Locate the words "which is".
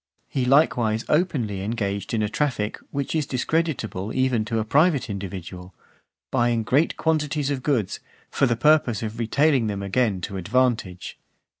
2.89-3.27